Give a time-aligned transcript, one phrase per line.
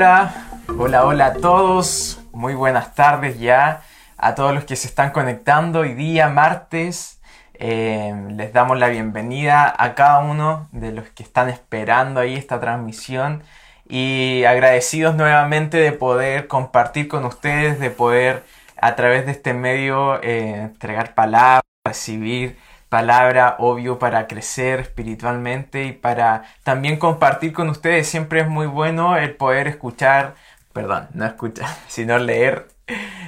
[0.00, 0.34] Hola,
[0.78, 2.22] hola, hola a todos.
[2.32, 3.82] Muy buenas tardes ya
[4.16, 7.20] a todos los que se están conectando hoy día, martes.
[7.52, 12.58] Eh, les damos la bienvenida a cada uno de los que están esperando ahí esta
[12.60, 13.42] transmisión
[13.90, 18.44] y agradecidos nuevamente de poder compartir con ustedes, de poder
[18.80, 22.56] a través de este medio eh, entregar palabras, recibir
[22.90, 28.08] palabra, obvio, para crecer espiritualmente y para también compartir con ustedes.
[28.08, 30.34] Siempre es muy bueno el poder escuchar,
[30.74, 32.68] perdón, no escuchar, sino leer,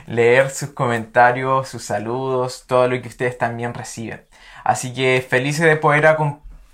[0.06, 4.26] leer sus comentarios, sus saludos, todo lo que ustedes también reciben.
[4.64, 6.06] Así que felices de poder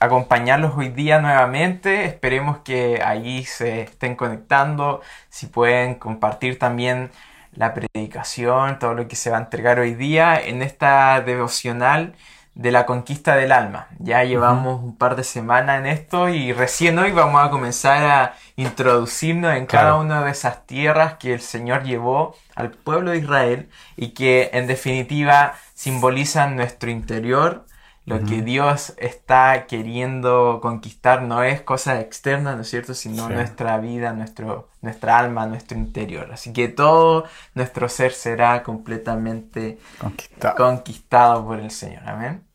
[0.01, 2.07] acompañarlos hoy día nuevamente.
[2.07, 7.11] Esperemos que allí se estén conectando, si pueden compartir también
[7.53, 12.15] la predicación, todo lo que se va a entregar hoy día en esta devocional
[12.59, 13.87] de la conquista del alma.
[14.01, 18.35] Ya llevamos un par de semanas en esto y recién hoy vamos a comenzar a
[18.57, 23.69] introducirnos en cada una de esas tierras que el Señor llevó al pueblo de Israel
[23.97, 27.65] y que en definitiva simbolizan nuestro interior.
[28.07, 32.95] Lo que Dios está queriendo conquistar no es cosa externa, ¿no es cierto?
[32.95, 36.31] Sino nuestra vida, nuestro, nuestra alma, nuestro interior.
[36.33, 42.03] Así que todo nuestro ser será completamente conquistado, conquistado por el Señor.
[42.07, 42.48] Amén.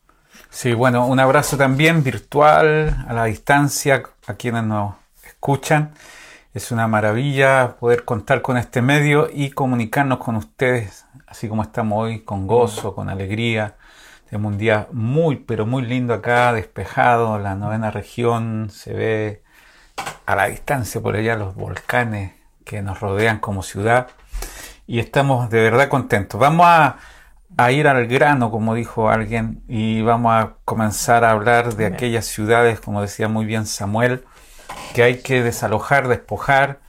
[0.54, 4.94] Sí, bueno, un abrazo también virtual, a la distancia, a quienes nos
[5.26, 5.94] escuchan.
[6.54, 12.04] Es una maravilla poder contar con este medio y comunicarnos con ustedes, así como estamos
[12.04, 13.78] hoy, con gozo, con alegría.
[14.30, 19.44] Tenemos un día muy, pero muy lindo acá, despejado, la novena región, se ve
[20.28, 22.34] a la distancia por allá los volcanes
[22.64, 24.08] que nos rodean como ciudad
[24.86, 26.40] y estamos de verdad contentos.
[26.40, 26.98] Vamos a
[27.58, 32.26] a ir al grano, como dijo alguien, y vamos a comenzar a hablar de aquellas
[32.26, 34.24] ciudades, como decía muy bien Samuel,
[34.94, 36.80] que hay que desalojar, despojar,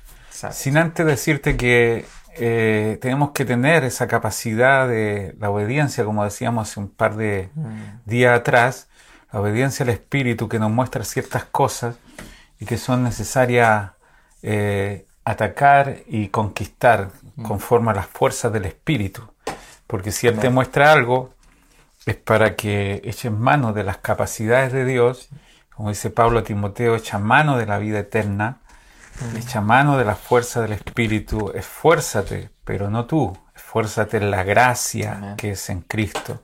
[0.51, 6.69] sin antes decirte que eh, tenemos que tener esa capacidad de la obediencia, como decíamos
[6.69, 8.01] hace un par de mm.
[8.07, 8.89] días atrás,
[9.33, 11.97] la obediencia al Espíritu que nos muestra ciertas cosas
[12.59, 13.93] y que son necesarias
[14.43, 17.43] eh, atacar y conquistar mm.
[17.43, 19.34] conforme a las fuerzas del Espíritu.
[19.87, 21.35] Porque si Él te muestra algo,
[22.07, 25.29] es para que eches mano de las capacidades de Dios,
[25.75, 28.59] como dice Pablo a Timoteo, echa mano de la vida eterna,
[29.37, 35.35] echa mano de la fuerza del Espíritu, esfuérzate, pero no tú, esfuérzate en la gracia
[35.37, 36.43] que es en Cristo.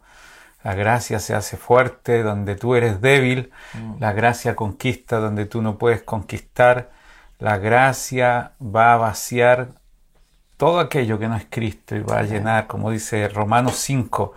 [0.62, 3.94] La gracia se hace fuerte donde tú eres débil, mm.
[3.98, 6.90] la gracia conquista donde tú no puedes conquistar,
[7.38, 9.79] la gracia va a vaciar
[10.60, 14.34] todo aquello que no es Cristo y va a llenar, como dice Romanos 5,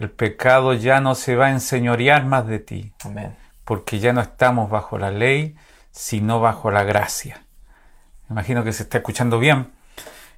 [0.00, 2.92] el pecado ya no se va a enseñorear más de ti,
[3.64, 5.54] porque ya no estamos bajo la ley,
[5.92, 7.44] sino bajo la gracia.
[8.28, 9.70] imagino que se está escuchando bien.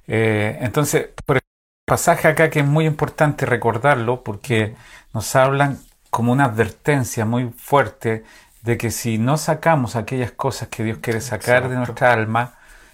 [0.05, 1.41] Eh, entonces, por el
[1.83, 4.75] pasaje acá que es muy importante recordarlo, porque
[5.15, 5.79] nos hablan
[6.11, 8.23] como una advertencia muy fuerte
[8.61, 12.53] de que si no sacamos aquellas cosas que Dios quiere sacar de nuestra alma,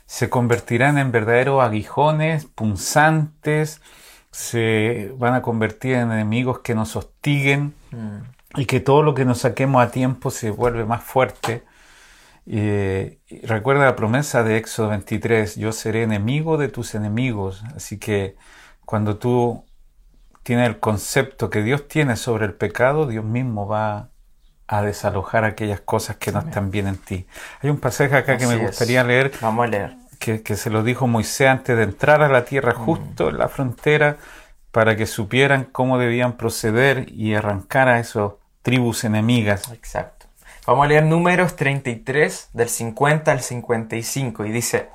[0.09, 3.80] se convertirán en verdaderos aguijones, punzantes,
[4.31, 7.75] se van a convertir en enemigos que nos hostiguen
[8.56, 11.64] y que todo lo que nos saquemos a tiempo se vuelve más fuerte.
[13.44, 17.64] recuerda la promesa de Éxodo 23, yo seré enemigo de tus enemigos.
[17.76, 18.36] Así que
[18.86, 19.64] cuando tú
[20.41, 24.09] tienes el concepto que Dios tiene sobre el pecado, Dios mismo va
[24.66, 27.28] a desalojar aquellas cosas que no están bien en ti.
[27.62, 29.31] Hay un pasaje acá que me gustaría leer.
[29.40, 29.98] Vamos a leer.
[30.19, 32.85] Que, se lo dijo Moisés antes de entrar a la tierra, mm.
[32.85, 34.18] justo en la frontera,
[34.72, 39.72] para que supieran cómo debían proceder y arrancar a esas tribus enemigas.
[39.72, 40.28] Exacto.
[40.67, 44.90] Vamos a leer números 33 del 50 al 55 y dice,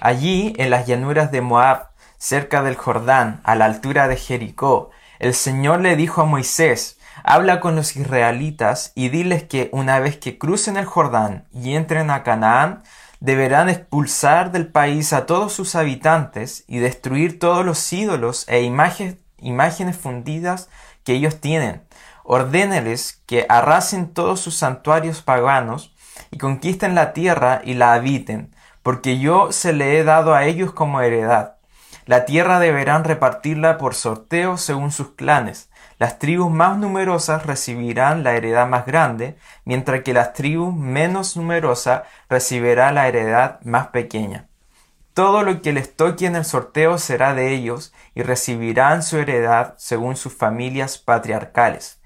[0.00, 5.34] allí en las llanuras de Moab, cerca del Jordán, a la altura de Jericó, el
[5.34, 10.38] Señor le dijo a Moisés, Habla con los israelitas y diles que una vez que
[10.38, 12.82] crucen el Jordán y entren a Canaán,
[13.20, 19.16] deberán expulsar del país a todos sus habitantes y destruir todos los ídolos e imágenes,
[19.96, 20.68] fundidas
[21.04, 21.82] que ellos tienen.
[22.24, 25.94] Ordéneles que arrasen todos sus santuarios paganos
[26.30, 30.72] y conquisten la tierra y la habiten, porque yo se le he dado a ellos
[30.72, 31.56] como heredad.
[32.06, 35.67] La tierra deberán repartirla por sorteo según sus clanes,
[35.98, 42.02] las tribus más numerosas recibirán la heredad más grande, mientras que las tribus menos numerosas
[42.28, 44.48] recibirán la heredad más pequeña.
[45.12, 49.74] Todo lo que les toque en el sorteo será de ellos y recibirán su heredad
[49.76, 52.00] según sus familias patriarcales.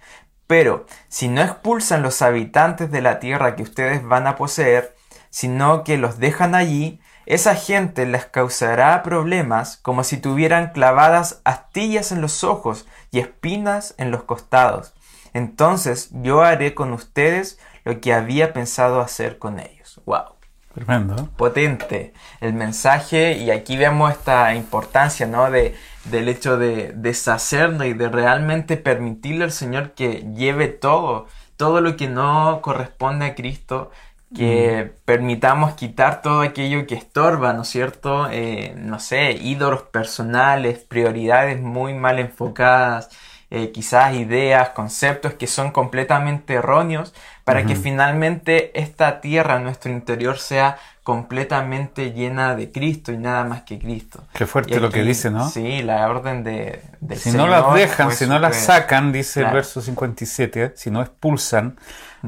[0.47, 4.97] Pero si no expulsan los habitantes de la tierra que ustedes van a poseer,
[5.29, 12.13] sino que los dejan allí, esa gente les causará problemas como si tuvieran clavadas astillas
[12.13, 14.95] en los ojos y espinas en los costados.
[15.33, 20.01] Entonces yo haré con ustedes lo que había pensado hacer con ellos.
[20.05, 20.35] ¡Wow!
[20.75, 21.29] Tremendo.
[21.37, 25.51] Potente el mensaje y aquí vemos esta importancia, ¿no?
[25.51, 25.77] De,
[26.07, 31.27] del hecho de deshacernos y de realmente permitirle al Señor que lleve todo,
[31.59, 33.91] todo lo que no corresponde a Cristo,
[34.35, 35.05] que mm.
[35.05, 38.29] permitamos quitar todo aquello que estorba, ¿no es cierto?
[38.31, 43.11] Eh, no sé, ídolos personales, prioridades muy mal enfocadas,
[43.51, 47.13] eh, quizás ideas, conceptos que son completamente erróneos,
[47.45, 53.63] para que finalmente esta tierra, nuestro interior, sea completamente llena de Cristo y nada más
[53.63, 54.25] que Cristo.
[54.33, 55.49] Qué fuerte lo que dice, ¿no?
[55.51, 56.81] Sí, la orden de,
[57.17, 61.77] Si no las dejan, si no las sacan, dice el verso 57, si no expulsan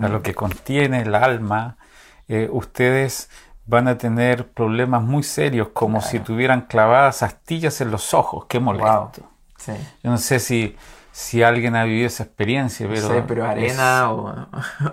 [0.01, 1.77] a lo que contiene el alma,
[2.29, 3.31] eh, ustedes
[3.67, 8.47] van a tener problemas muy serios, como si tuvieran clavadas astillas en los ojos.
[8.47, 9.23] Qué molesto.
[10.03, 10.77] Yo no sé si
[11.15, 13.25] si alguien ha vivido esa experiencia, pero...
[13.25, 14.49] Pero arena o,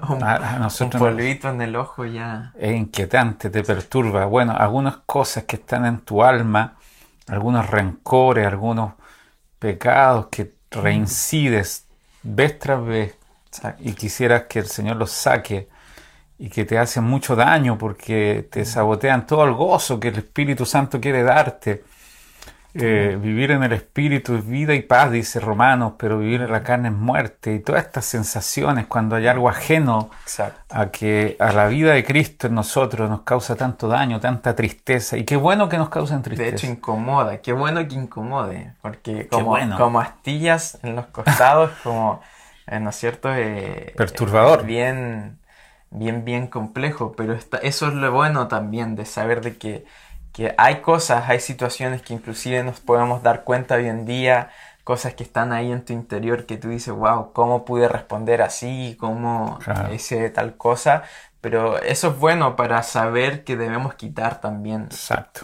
[0.10, 2.54] un, polvito en el ojo ya...
[2.60, 4.26] Es inquietante, te perturba.
[4.26, 6.76] Bueno, algunas cosas que están en tu alma,
[7.28, 8.94] algunos rencores, algunos
[9.58, 11.88] pecados que reincides
[12.22, 13.18] vez tras vez
[13.80, 15.70] y quisieras que el Señor los saque
[16.42, 20.66] y que te hacen mucho daño porque te sabotean todo el gozo que el Espíritu
[20.66, 21.84] Santo quiere darte
[22.74, 26.64] eh, vivir en el espíritu es vida y paz, dice Romanos, pero vivir en la
[26.64, 27.54] carne es muerte.
[27.54, 30.10] Y todas estas sensaciones, cuando hay algo ajeno
[30.70, 35.18] a que a la vida de Cristo en nosotros nos causa tanto daño, tanta tristeza.
[35.18, 36.50] Y qué bueno que nos causen tristeza.
[36.50, 37.38] De hecho, incomoda.
[37.40, 38.74] Qué bueno que incomode.
[38.82, 42.22] Porque como, como astillas en los costados, como,
[42.68, 43.34] eh, ¿no es cierto?
[43.34, 44.64] Eh, Perturbador.
[44.64, 45.41] bien,
[45.92, 47.14] bien, bien complejo.
[47.16, 49.86] Pero eso es lo bueno también de saber de que
[50.32, 54.50] que hay cosas, hay situaciones que inclusive nos podemos dar cuenta hoy en día,
[54.84, 58.96] cosas que están ahí en tu interior que tú dices, wow, ¿cómo pude responder así?
[59.00, 59.60] ¿Cómo
[59.94, 61.04] hice tal cosa?
[61.42, 64.90] Pero eso es bueno para saber que debemos quitar también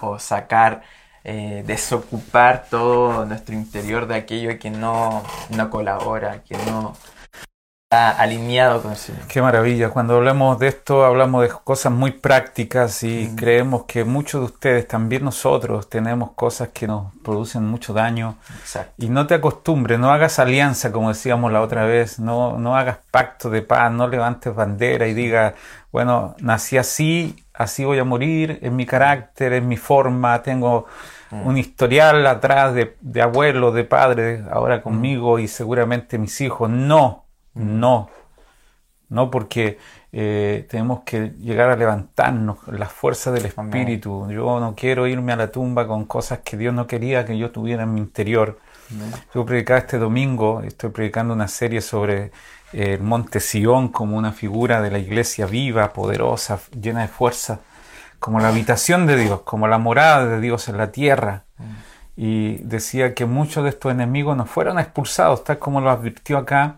[0.02, 0.84] o sacar,
[1.24, 6.94] eh, desocupar todo nuestro interior de aquello que no, no colabora, que no,
[7.89, 9.13] alineado con eso.
[9.30, 9.89] Qué maravilla.
[9.89, 14.88] Cuando hablamos de esto, hablamos de cosas muy prácticas y creemos que muchos de ustedes,
[14.88, 18.36] también nosotros, tenemos cosas que nos producen mucho daño.
[18.98, 22.98] Y no te acostumbres, no hagas alianza, como decíamos la otra vez, no, no hagas
[23.10, 25.54] pacto de paz, no levantes bandera y digas,
[25.90, 30.88] bueno, nací así, así voy a morir, en mi carácter, en mi forma, tengo
[31.30, 36.69] un historial atrás de, de abuelos, de padres, ahora conmigo y seguramente mis hijos.
[36.69, 37.27] No,
[37.57, 38.09] no,
[39.09, 39.77] no porque
[40.12, 44.27] eh, tenemos que llegar a levantarnos, las fuerzas del Espíritu.
[44.30, 47.51] Yo no quiero irme a la tumba con cosas que Dios no quería que yo
[47.51, 48.59] tuviera en mi interior.
[49.33, 52.31] Yo predicaba este domingo, estoy predicando una serie sobre
[52.74, 57.59] eh, el monte Sión como una figura de la iglesia viva, poderosa, llena de fuerza,
[58.19, 61.44] como la habitación de Dios, como la morada de Dios en la tierra.
[62.16, 66.78] Y decía que muchos de estos enemigos no fueron expulsados, tal como lo advirtió acá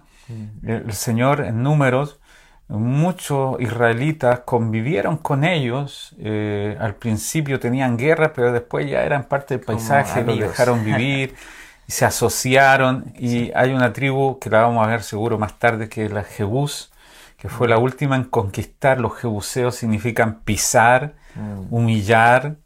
[0.64, 2.20] el Señor en números,
[2.70, 6.16] muchos israelitas convivieron con ellos.
[6.20, 11.36] Eh, al principio tenían guerra, pero después ya eran parte del paisaje, los dejaron vivir
[11.88, 13.12] y se asociaron.
[13.18, 16.24] Y hay una tribu que la vamos a ver seguro más tarde, que es la
[16.24, 16.92] Jebús,
[17.38, 19.00] que fue la última en conquistar.
[19.00, 21.74] Los jebuseos significan pisar, mm.
[21.74, 22.58] humillar.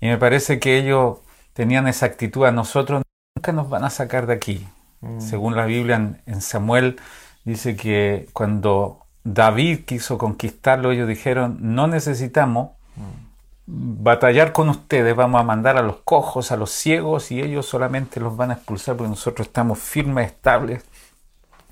[0.00, 1.18] Y me parece que ellos
[1.54, 2.46] tenían esa actitud.
[2.46, 3.02] A nosotros
[3.36, 4.66] nunca nos van a sacar de aquí.
[5.00, 5.20] Mm.
[5.20, 7.00] Según la Biblia en, Samuel
[7.44, 14.02] dice que cuando David quiso conquistarlo, ellos dijeron, no necesitamos mm.
[14.02, 18.20] batallar con ustedes, vamos a mandar a los cojos, a los ciegos y ellos solamente
[18.20, 20.84] los van a expulsar porque nosotros estamos firmes, estables,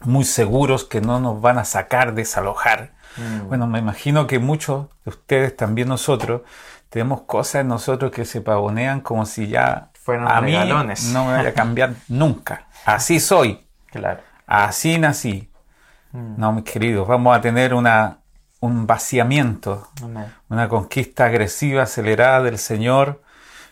[0.05, 2.93] muy seguros que no nos van a sacar, desalojar.
[3.17, 3.49] Mm.
[3.49, 6.43] Bueno, me imagino que muchos de ustedes, también nosotros,
[6.89, 10.53] tenemos cosas en nosotros que se pavonean como si ya a mí
[11.13, 12.67] no me vaya a cambiar nunca.
[12.85, 13.65] Así soy.
[13.91, 14.21] Claro.
[14.47, 15.51] Así nací.
[16.13, 16.35] Mm.
[16.39, 18.19] No, mis queridos, vamos a tener una,
[18.61, 19.89] un vaciamiento,
[20.49, 23.23] una conquista agresiva, acelerada del Señor,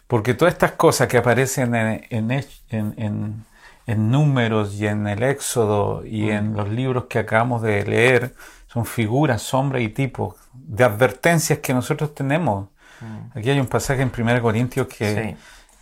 [0.06, 3.44] porque todas estas cosas que aparecen en, en,
[3.86, 6.30] en, números y en el Éxodo y mm.
[6.30, 8.34] en los libros que acabamos de leer
[8.66, 12.68] son figuras, sombras y tipos de advertencias que nosotros tenemos.
[13.00, 13.38] Mm.
[13.38, 15.36] Aquí hay un pasaje en 1 Corintios que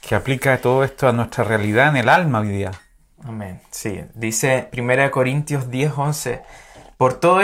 [0.06, 2.72] que aplica todo esto a nuestra realidad en el alma hoy día.
[3.24, 3.60] Amén.
[3.70, 6.42] Sí, dice 1 Corintios 10, 11,
[6.98, 7.40] por todo,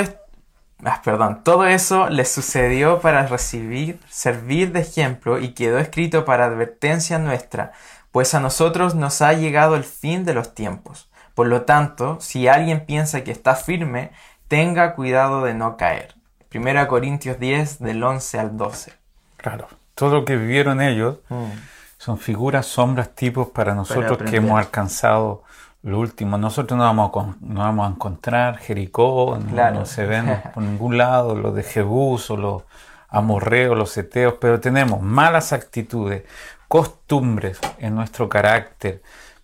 [0.84, 6.44] ah, perdón, todo eso les sucedió para recibir, servir de ejemplo y quedó escrito para
[6.44, 7.72] advertencia nuestra,
[8.12, 11.08] pues a nosotros nos ha llegado el fin de los tiempos.
[11.34, 14.10] Por lo tanto, si alguien piensa que está firme,
[14.48, 16.14] tenga cuidado de no caer.
[16.52, 18.92] 1 Corintios 10 del 11 al 12.
[19.38, 21.52] Claro, todo lo que vivieron ellos Mm.
[22.00, 25.42] Son figuras, sombras, tipos para nosotros que hemos alcanzado
[25.82, 26.38] lo último.
[26.38, 29.80] Nosotros no vamos a, no vamos a encontrar Jericó, no, Claro.
[29.80, 32.62] no se ven por ningún lado los de Jebús o los
[33.10, 36.24] amorreos, los eteos, pero tenemos malas actitudes,
[36.68, 39.02] costumbres en nuestro carácter,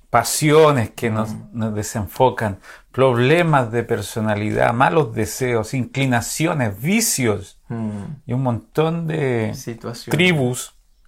[0.08, 2.58] pasiones que nos, nos desenfocan,
[2.90, 8.22] problemas de personalidad, malos deseos, inclinaciones, vicios Mm.
[8.26, 10.16] y un montón de Situación.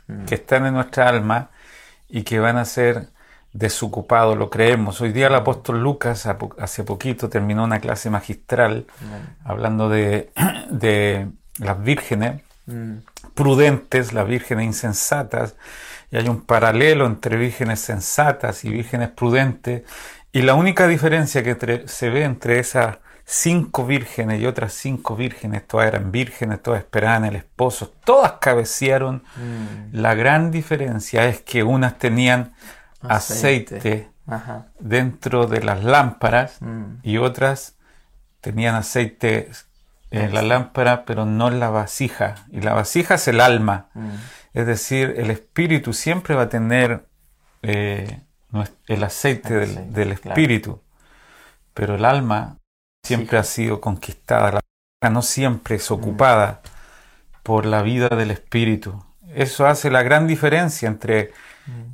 [0.08, 1.50] Tribus que están en nuestra alma
[2.08, 3.08] y que van a ser
[3.52, 5.00] desocupados, lo creemos.
[5.00, 6.26] Hoy día el apóstol Lucas,
[6.58, 8.86] hace poquito, terminó una clase magistral
[9.44, 10.30] hablando de,
[10.70, 12.98] de las vírgenes Mm.
[13.34, 15.56] prudentes, las vírgenes insensatas,
[16.10, 19.84] y hay un paralelo entre vírgenes sensatas y vírgenes prudentes,
[20.32, 22.98] y la única diferencia que se ve entre esas
[23.30, 29.22] cinco vírgenes y otras cinco vírgenes, todas eran vírgenes, todas esperaban el esposo, todas cabecearon,
[29.36, 29.90] Mm.
[29.92, 32.54] la gran diferencia es que unas tenían
[33.02, 34.08] aceite,
[34.78, 37.00] dentro de las lámparas Mm.
[37.02, 37.76] y otras
[38.40, 39.50] tenían aceite
[40.10, 42.36] en la lámpara, pero no en la vasija.
[42.50, 43.88] Y la vasija es el alma.
[43.94, 44.08] Mm.
[44.54, 47.04] Es decir, el espíritu siempre va a tener
[47.62, 48.20] eh,
[48.86, 50.30] el aceite El del, aceite, del claro.
[50.30, 50.80] espíritu,
[51.74, 52.57] pero el alma
[53.02, 54.60] siempre ha sido conquistada.
[55.00, 56.60] La no siempre es ocupada
[57.42, 59.02] por la vida del espíritu.
[59.34, 61.32] Eso hace la gran diferencia entre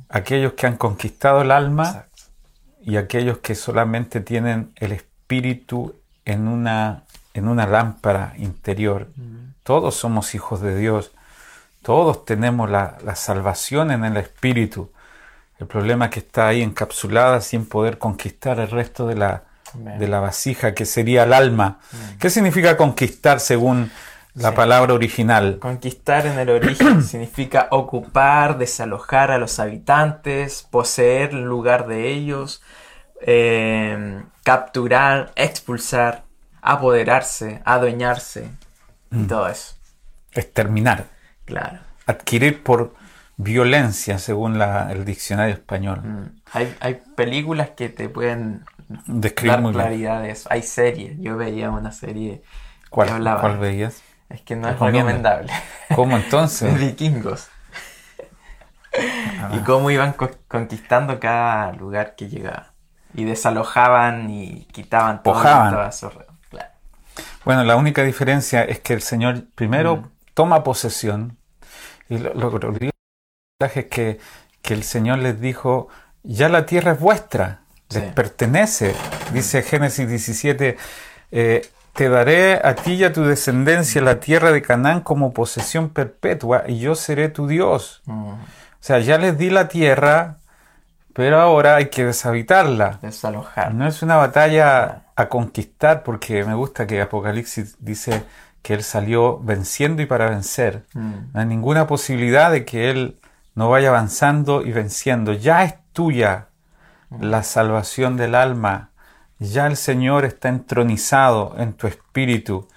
[0.09, 2.23] aquellos que han conquistado el alma Exacto.
[2.81, 9.09] y aquellos que solamente tienen el espíritu en una, en una lámpara interior.
[9.63, 11.11] Todos somos hijos de Dios,
[11.81, 14.91] todos tenemos la, la salvación en el espíritu.
[15.59, 19.43] El problema es que está ahí encapsulada sin poder conquistar el resto de la,
[19.77, 21.79] De la vasija, que sería el alma.
[22.19, 23.91] ¿Qué significa conquistar según
[24.33, 24.55] la Sí.
[24.55, 25.59] palabra original?
[25.59, 32.61] Conquistar en el origen significa ocupar, desalojar a los habitantes, poseer el lugar de ellos,
[33.21, 36.23] eh, capturar, expulsar,
[36.61, 38.49] apoderarse, adueñarse
[39.11, 39.75] y todo eso.
[40.33, 41.05] Exterminar,
[41.45, 41.79] Claro.
[42.05, 42.93] adquirir por
[43.37, 46.01] violencia según la- el diccionario español.
[46.03, 46.41] Mm.
[46.53, 48.63] Hay, hay películas que te pueden
[49.07, 49.81] Describir dar muy bien.
[49.83, 50.47] claridad de eso.
[50.51, 51.17] Hay series.
[51.19, 52.43] Yo veía una serie
[52.89, 53.41] ¿Cuál, que hablaba.
[53.41, 54.01] cuál veías?
[54.29, 55.51] Es que no es recomendable.
[55.95, 56.77] ¿Cómo entonces?
[56.79, 57.47] vikingos.
[59.41, 59.51] Ah.
[59.53, 62.71] Y cómo iban co- conquistando cada lugar que llegaba.
[63.13, 65.33] Y desalojaban y quitaban todo.
[65.35, 65.93] lo Pojaban.
[65.93, 66.35] su alrededor.
[66.49, 66.69] Claro.
[67.43, 70.09] Bueno, la única diferencia es que el Señor primero Mm.
[70.33, 71.37] toma posesión
[72.09, 72.91] y lo, lo, lo que
[73.59, 74.19] es que,
[74.61, 75.87] que el Señor les dijo,
[76.23, 77.61] ya la tierra es vuestra,
[77.95, 78.95] les pertenece.
[79.33, 80.77] Dice Génesis 17,
[81.31, 85.89] eh, te daré a ti y a tu descendencia la tierra de Canaán como posesión
[85.89, 88.01] perpetua y yo seré tu Dios.
[88.05, 88.31] Mm.
[88.31, 88.37] O
[88.79, 90.37] sea, ya les di la tierra,
[91.13, 92.99] pero ahora hay que deshabitarla.
[93.01, 93.73] Desalojar.
[93.73, 98.23] No es una batalla a conquistar, porque me gusta que Apocalipsis dice
[98.61, 100.83] que él salió venciendo y para vencer.
[100.93, 101.13] Mm.
[101.33, 103.19] No hay ninguna posibilidad de que él
[103.55, 105.31] no vaya avanzando y venciendo.
[105.31, 106.49] Ya es tuya
[107.19, 108.89] la salvación del alma.
[109.39, 112.67] Ya el Señor está entronizado en tu espíritu.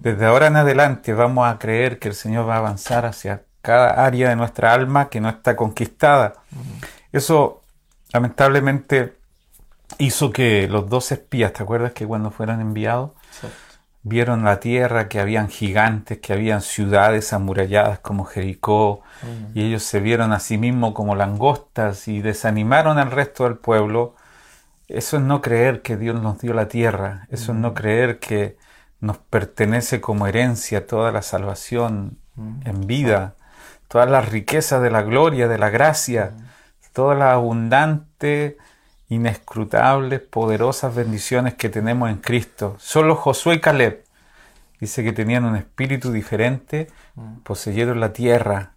[0.00, 4.04] Desde ahora en adelante vamos a creer que el Señor va a avanzar hacia cada
[4.04, 6.34] área de nuestra alma que no está conquistada.
[7.12, 7.62] Eso
[8.12, 9.16] lamentablemente
[9.98, 13.12] hizo que los dos espías, ¿te acuerdas que cuando fueron enviados.
[14.08, 19.02] Vieron la tierra, que habían gigantes, que habían ciudades amuralladas como Jericó,
[19.52, 24.14] y ellos se vieron a sí mismos como langostas y desanimaron al resto del pueblo?
[24.86, 28.56] Eso es no creer que Dios nos dio la tierra, eso es no creer que
[29.00, 32.16] nos pertenece como herencia toda la salvación
[32.64, 33.34] en vida,
[33.88, 36.30] todas las riquezas de la gloria, de la gracia,
[36.92, 38.54] todas las abundantes,
[39.08, 42.76] inescrutables, poderosas bendiciones que tenemos en Cristo.
[42.78, 44.04] Solo Josué y Caleb
[44.80, 46.88] dice que tenían un espíritu diferente,
[47.44, 48.74] poseyeron la tierra.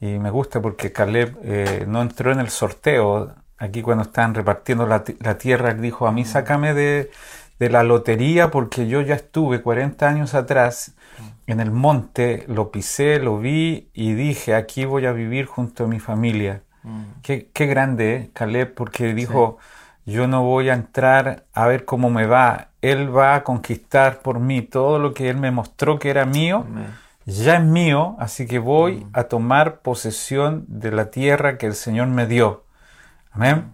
[0.00, 3.34] Y me gusta porque Caleb eh, no entró en el sorteo.
[3.58, 7.10] Aquí cuando estaban repartiendo la, ti- la tierra, dijo, a mí sácame de,
[7.58, 10.94] de la lotería porque yo ya estuve 40 años atrás
[11.46, 15.88] en el monte, lo pisé, lo vi y dije, aquí voy a vivir junto a
[15.88, 16.62] mi familia.
[16.82, 17.02] Mm.
[17.22, 18.30] Qué, qué grande, ¿eh?
[18.32, 19.58] Caleb, porque dijo,
[20.06, 22.68] yo no voy a entrar a ver cómo me va.
[22.80, 26.64] Él va a conquistar por mí todo lo que Él me mostró que era mío.
[27.26, 32.08] Ya es mío, así que voy a tomar posesión de la tierra que el Señor
[32.08, 32.64] me dio.
[33.32, 33.72] Amén.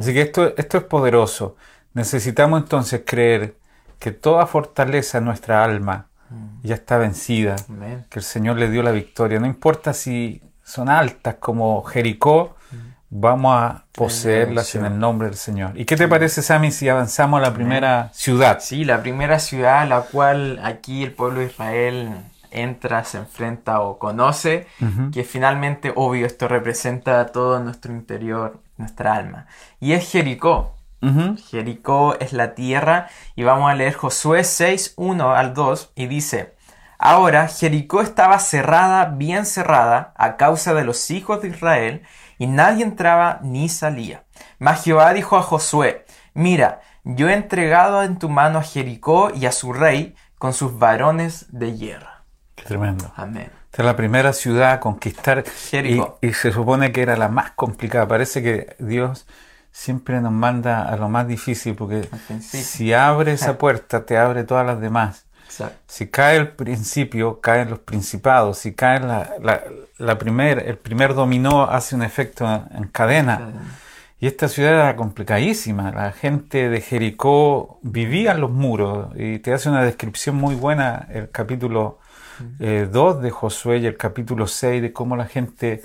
[0.00, 1.56] Así que esto, esto es poderoso.
[1.94, 3.56] Necesitamos entonces creer
[4.00, 6.06] que toda fortaleza en nuestra alma
[6.62, 7.54] ya está vencida,
[8.10, 9.38] que el Señor le dio la victoria.
[9.38, 12.56] No importa si son altas como Jericó,
[13.08, 15.78] vamos a poseerlas en el nombre del Señor.
[15.78, 18.58] ¿Y qué te parece, Sammy, si avanzamos a la primera ciudad?
[18.60, 22.16] Sí, la primera ciudad a la cual aquí el pueblo de Israel
[22.50, 24.66] entra, se enfrenta o conoce,
[25.12, 29.46] que finalmente, obvio, esto representa todo nuestro interior, nuestra alma.
[29.78, 30.74] Y es Jericó.
[31.48, 36.55] Jericó es la tierra y vamos a leer Josué 6, 1 al 2 y dice,
[36.98, 42.02] Ahora Jericó estaba cerrada, bien cerrada, a causa de los hijos de Israel,
[42.38, 44.24] y nadie entraba ni salía.
[44.58, 49.46] Mas Jehová dijo a Josué, Mira, yo he entregado en tu mano a Jericó y
[49.46, 52.24] a su rey con sus varones de guerra.
[52.54, 53.10] Qué tremendo.
[53.16, 53.50] Amén.
[53.64, 56.18] Esta es la primera ciudad a conquistar Jericó.
[56.20, 58.08] Y, se supone que era la más complicada.
[58.08, 59.26] Parece que Dios
[59.70, 62.08] siempre nos manda a lo más difícil porque
[62.40, 65.25] si abre esa puerta te abre todas las demás.
[65.86, 68.58] Si cae el principio, caen los principados.
[68.58, 69.30] Si cae la,
[69.98, 73.52] la, primer, el primer dominó, hace un efecto en cadena.
[74.18, 75.92] Y esta ciudad era complicadísima.
[75.92, 79.08] La gente de Jericó vivía en los muros.
[79.16, 81.98] Y te hace una descripción muy buena el capítulo
[82.58, 85.82] 2 eh, de Josué y el capítulo 6 de cómo la gente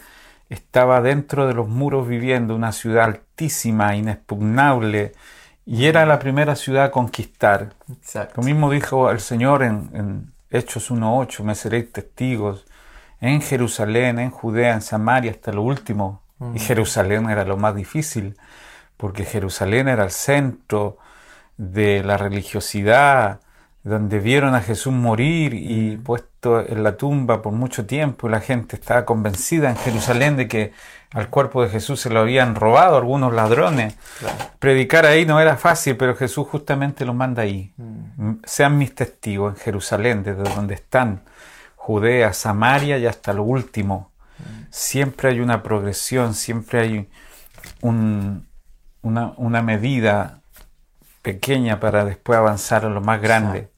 [0.49, 5.13] estaba dentro de los muros viviendo, una ciudad altísima, inexpugnable
[5.65, 7.73] y era la primera ciudad a conquistar.
[8.35, 12.65] Lo mismo dijo el Señor en, en Hechos 1.8, me seréis testigos
[13.21, 16.21] en Jerusalén, en Judea, en Samaria, hasta lo último.
[16.55, 18.35] Y Jerusalén era lo más difícil,
[18.97, 20.97] porque Jerusalén era el centro
[21.55, 23.41] de la religiosidad,
[23.83, 28.41] donde vieron a Jesús morir y puesto en la tumba por mucho tiempo, y la
[28.41, 30.73] gente estaba convencida en Jerusalén de que
[31.13, 33.95] al cuerpo de Jesús se lo habían robado algunos ladrones.
[34.59, 37.73] Predicar ahí no era fácil, pero Jesús justamente lo manda ahí.
[37.77, 38.33] Mm.
[38.45, 41.23] Sean mis testigos en Jerusalén, desde donde están,
[41.75, 44.11] Judea, Samaria y hasta lo último.
[44.37, 44.63] Mm.
[44.69, 47.09] Siempre hay una progresión, siempre hay
[47.81, 48.43] una,
[49.01, 50.41] una, medida
[51.21, 53.70] pequeña para después avanzar a lo más grande.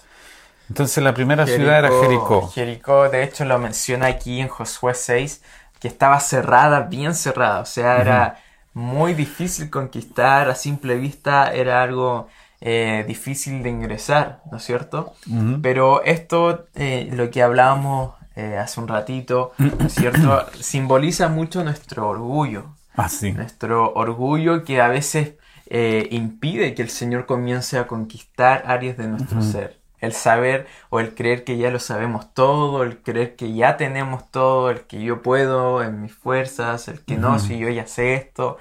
[0.69, 2.49] Entonces la primera ciudad era Jericó.
[2.49, 5.41] Jericó, de hecho, lo menciona aquí en Josué 6
[5.79, 8.39] que estaba cerrada, bien cerrada, o sea, era
[8.73, 12.29] muy difícil conquistar, a simple vista era algo
[12.61, 15.13] eh, difícil de ingresar, ¿no es cierto?
[15.61, 20.45] Pero esto, eh, lo que hablábamos eh, hace un ratito, ¿no es cierto?
[20.61, 22.75] Simboliza mucho nuestro orgullo.
[22.95, 23.33] Ah, sí.
[23.33, 25.33] Nuestro orgullo que a veces
[25.69, 31.15] impide que el Señor comience a conquistar áreas de nuestro ser el saber o el
[31.15, 35.21] creer que ya lo sabemos todo, el creer que ya tenemos todo, el que yo
[35.21, 38.57] puedo en mis fuerzas, el que no, si yo ya sé esto.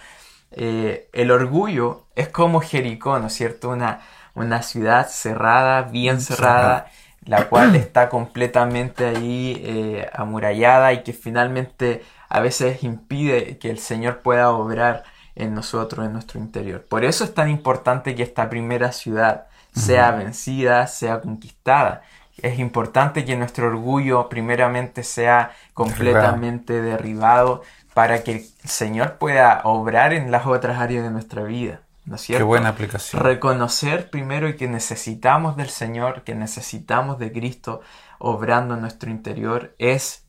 [0.52, 3.70] Eh, el orgullo es como Jericó, ¿no es cierto?
[3.70, 4.02] Una,
[4.34, 6.86] una ciudad cerrada, bien cerrada,
[7.24, 13.80] la cual está completamente ahí eh, amurallada y que finalmente a veces impide que el
[13.80, 15.02] Señor pueda obrar
[15.34, 16.86] en nosotros, en nuestro interior.
[16.86, 22.02] Por eso es tan importante que esta primera ciudad sea vencida, sea conquistada.
[22.38, 27.62] Es importante que nuestro orgullo primeramente sea completamente derribado
[27.94, 31.80] para que el Señor pueda obrar en las otras áreas de nuestra vida.
[32.04, 32.40] ¿No es cierto?
[32.40, 33.22] Qué buena aplicación.
[33.22, 37.80] Reconocer primero que necesitamos del Señor, que necesitamos de Cristo
[38.18, 40.24] obrando en nuestro interior es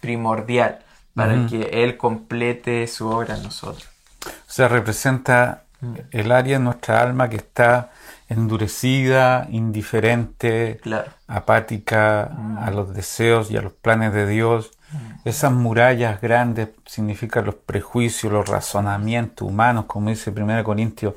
[0.00, 0.80] primordial
[1.14, 3.88] para que Él complete su obra en nosotros.
[4.24, 5.94] O sea, representa mm.
[6.12, 7.90] el área de nuestra alma que está
[8.28, 10.80] endurecida, indiferente,
[11.26, 12.58] apática mm.
[12.58, 14.70] a los deseos y a los planes de Dios.
[14.92, 15.28] Mm.
[15.28, 21.14] Esas murallas grandes significan los prejuicios, los razonamientos humanos, como dice 1 Corintios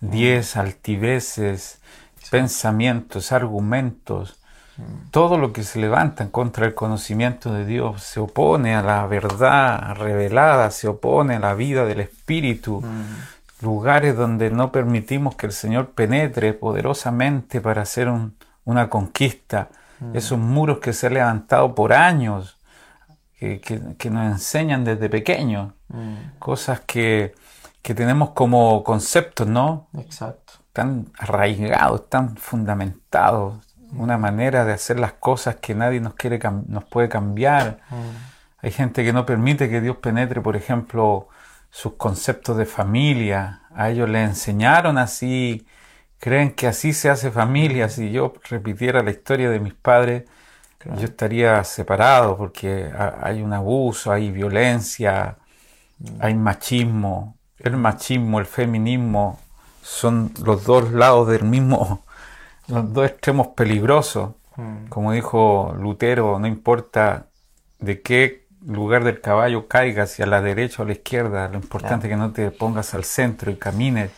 [0.00, 0.58] 10, mm.
[0.58, 1.80] altiveces,
[2.30, 4.38] pensamientos, argumentos.
[5.12, 9.06] Todo lo que se levanta en contra del conocimiento de Dios se opone a la
[9.06, 12.82] verdad revelada, se opone a la vida del Espíritu
[13.64, 18.10] lugares donde no permitimos que el Señor penetre poderosamente para hacer
[18.64, 20.16] una conquista, mm.
[20.16, 22.58] esos muros que se han levantado por años,
[23.38, 26.38] que, nos enseñan desde pequeños, mm.
[26.38, 27.34] cosas que,
[27.82, 29.88] tenemos como conceptos, ¿no?
[29.98, 30.54] Exacto.
[30.72, 33.58] Tan arraigados, tan fundamentados,
[33.92, 37.80] una manera de hacer las cosas que nadie nos, quiere, nos puede cambiar.
[37.90, 38.64] Mm.
[38.64, 41.28] Hay gente que no permite que Dios penetre, por ejemplo,
[41.74, 43.62] sus conceptos de familia.
[43.74, 45.66] A ellos les enseñaron así,
[46.20, 47.88] creen que así se hace familia.
[47.88, 50.22] Si yo repitiera la historia de mis padres,
[50.84, 55.36] yo estaría separado porque hay un abuso, hay violencia,
[55.98, 56.06] mm.
[56.20, 57.36] hay machismo.
[57.58, 59.40] El machismo, el feminismo
[59.82, 62.04] son los dos lados del mismo,
[62.68, 64.30] los dos extremos peligrosos.
[64.54, 64.86] Mm.
[64.90, 67.26] Como dijo Lutero, no importa
[67.80, 71.56] de qué lugar del caballo caigas, si a la derecha o a la izquierda, lo
[71.56, 74.10] importante es que no te pongas al centro y camines.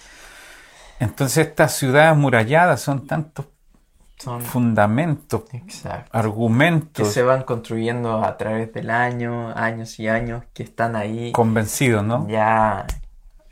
[1.00, 3.46] Entonces estas ciudades muralladas son tantos
[4.40, 5.42] fundamentos,
[6.10, 7.06] argumentos.
[7.06, 11.32] Que se van construyendo a través del año, años y años, que están ahí.
[11.32, 12.26] Convencidos, ¿no?
[12.28, 12.86] Ya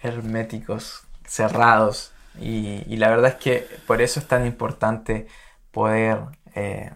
[0.01, 2.13] herméticos, cerrados.
[2.41, 5.29] Y, la verdad es que por eso es tan importante
[5.71, 6.19] poder
[6.55, 6.93] eh,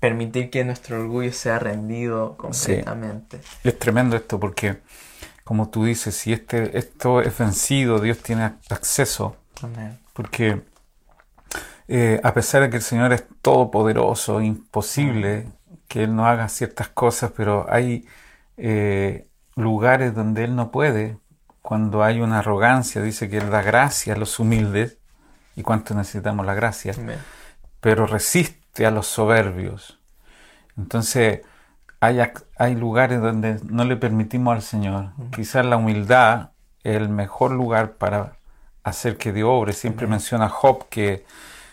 [0.00, 3.40] permitir que nuestro orgullo sea rendido completamente.
[3.64, 4.78] Es tremendo esto porque,
[5.44, 9.36] como tú dices, si este, esto es vencido, Dios tiene acceso.
[10.12, 10.62] Porque
[11.88, 15.48] eh, a pesar de que el Señor es todopoderoso, imposible
[15.88, 18.06] que Él no haga ciertas cosas, pero hay
[18.56, 21.18] eh, lugares donde Él no puede.
[21.62, 24.98] Cuando hay una arrogancia, dice que Él da gracia a los humildes,
[25.56, 26.94] y cuánto necesitamos la gracia,
[27.80, 29.98] pero resiste a los soberbios.
[30.76, 31.40] Entonces,
[32.00, 32.20] hay,
[32.56, 35.10] hay lugares donde no le permitimos al Señor.
[35.34, 36.50] Quizás la humildad
[36.84, 38.36] es el mejor lugar para
[38.84, 39.72] hacer que Dios obre.
[39.72, 41.24] Siempre menciona Job que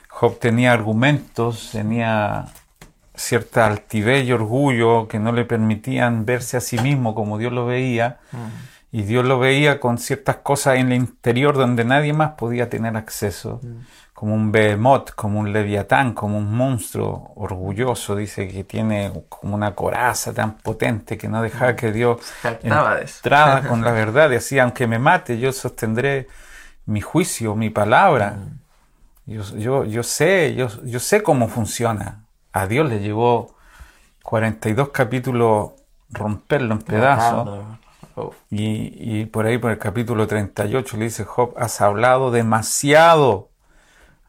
[0.10, 2.46] Job tenía argumentos, tenía
[3.15, 7.65] cierta altivez y orgullo que no le permitían verse a sí mismo como Dios lo
[7.65, 8.20] veía.
[8.91, 12.96] Y Dios lo veía con ciertas cosas en el interior donde nadie más podía tener
[12.96, 13.60] acceso.
[14.15, 19.75] Como un behemoth, como un leviatán, como un monstruo orgulloso, dice que tiene como una
[19.75, 22.21] coraza tan potente que no dejaba que Dios
[22.63, 24.32] entrara con la verdad.
[24.32, 26.30] Y así, aunque me mate, yo sostendré
[26.86, 28.38] mi juicio, mi palabra.
[29.25, 32.23] Yo, yo, sé, yo, yo sé cómo funciona.
[32.54, 33.56] A Dios le llevó
[34.23, 35.71] 42 capítulos
[36.10, 37.49] romperlo en pedazos.
[38.49, 43.49] Y, y, por ahí, por el capítulo 38, le dice Job, has hablado demasiado.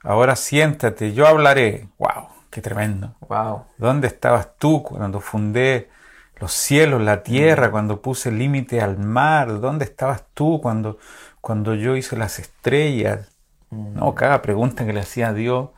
[0.07, 1.89] Ahora siéntate, yo hablaré.
[1.99, 2.29] ¡Wow!
[2.49, 3.17] ¡Qué tremendo!
[3.29, 3.65] ¡Wow!
[3.77, 5.91] ¿Dónde estabas tú cuando fundé
[6.37, 7.71] los cielos, la tierra, mm.
[7.73, 9.61] cuando puse límite al mar?
[9.61, 10.99] ¿Dónde estabas tú cuando,
[11.41, 13.33] cuando yo hice las estrellas?
[13.71, 15.71] No, cada pregunta que le hacía a Dios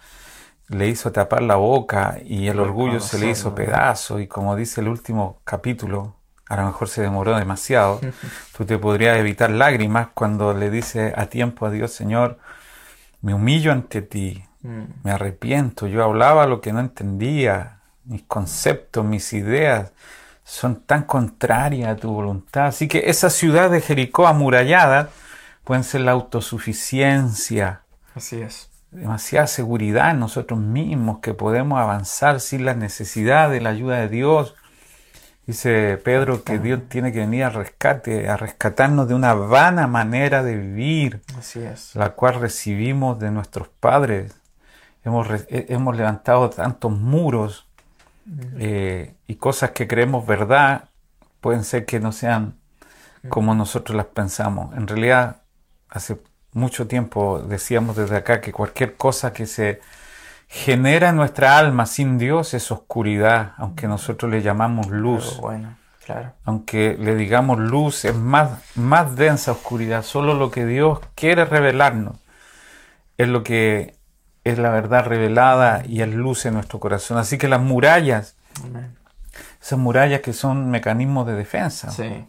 [0.69, 4.83] le hizo tapar la boca y el orgullo se le hizo pedazo y como dice
[4.83, 7.99] el último capítulo, a lo mejor se demoró demasiado,
[8.57, 12.38] tú te podrías evitar lágrimas cuando le dice a tiempo a Dios, Señor,
[13.21, 14.83] me humillo ante ti, mm.
[15.05, 19.93] me arrepiento, yo hablaba lo que no entendía, mis conceptos, mis ideas
[20.45, 22.67] son tan contrarias a tu voluntad.
[22.67, 25.11] Así que esa ciudad de Jericó amurallada,
[25.63, 27.83] pueden ser la autosuficiencia.
[28.15, 28.71] Así es.
[28.91, 34.09] Demasiada seguridad en nosotros mismos que podemos avanzar sin la necesidad de la ayuda de
[34.09, 34.55] Dios.
[35.49, 40.43] Dice Pedro que Dios tiene que venir a rescate, a rescatarnos de una vana manera
[40.43, 41.95] de vivir, Así es.
[41.95, 44.35] la cual recibimos de nuestros padres.
[45.07, 47.67] Hemos, eh, hemos levantado tantos muros
[48.59, 50.91] eh, y cosas que creemos verdad
[51.41, 52.59] pueden ser que no sean
[53.31, 54.77] como nosotros las pensamos.
[54.77, 55.41] En realidad
[55.89, 56.19] hace
[56.53, 59.81] mucho tiempo decíamos desde acá que cualquier cosa que se
[60.49, 65.39] genera en nuestra alma sin Dios es oscuridad, aunque nosotros le llamamos luz.
[65.41, 66.33] bueno, claro.
[66.45, 70.03] Aunque le digamos luz, es más, más densa oscuridad.
[70.03, 72.17] Solo lo que Dios quiere revelarnos
[73.19, 73.97] es lo que
[74.45, 77.19] es la verdad revelada y es luz en nuestro corazón.
[77.19, 78.37] Así que las murallas,
[79.61, 81.91] esas murallas que son mecanismos de defensa.
[81.91, 82.27] Sí.